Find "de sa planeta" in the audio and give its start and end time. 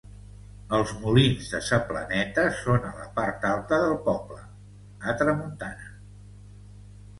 1.55-2.47